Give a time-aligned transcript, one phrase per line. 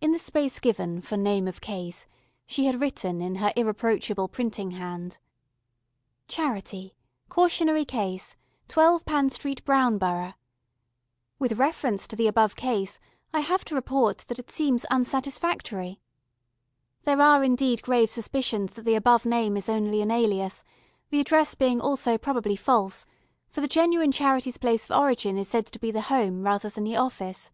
[0.00, 2.06] In the space given for Name of Case
[2.46, 5.18] she had written in her irreproachable printing hand:
[6.28, 6.94] "CHARITY,
[7.28, 8.36] Cautionary Case,
[8.68, 10.34] 12 Pan Street, Brown Borough.
[11.40, 13.00] With reference to the above case,
[13.34, 16.00] I have to report that it seems unsatisfactory.
[17.02, 20.62] There are indeed grave suspicions that the above name is only an alias,
[21.08, 23.04] the address being also probably false,
[23.50, 26.84] for the genuine Charity's place of origin is said to be the home rather than
[26.84, 27.50] the office.